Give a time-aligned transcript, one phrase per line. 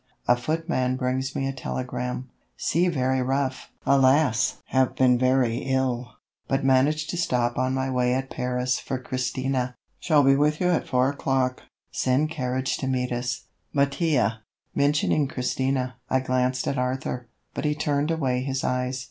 [0.27, 3.69] A footman brings me a telegram: "Sea very rough!
[3.85, 4.57] Alas!
[4.69, 6.13] Have been very ill,
[6.47, 9.75] but managed to stop on my way at Paris for Christina.
[9.99, 11.61] Shall be with you at 4 o'clock.
[11.91, 13.43] Send carriage to meet us.
[13.75, 14.39] MATTIA."
[14.73, 18.99] Mentioning Christina, I glanced at Arthur, but he turned away his eyes.